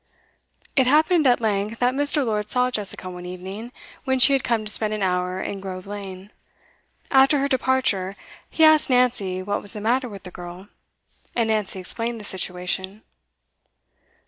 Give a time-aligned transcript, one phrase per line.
[0.75, 2.25] It happened at length that Mr.
[2.25, 3.71] Lord saw Jessica one evening,
[4.03, 6.31] when she had come to spend an hour in Grove Lane.
[7.11, 8.15] After her departure,
[8.49, 10.69] he asked Nancy what was the matter with the girl,
[11.35, 13.03] and Nancy explained the situation.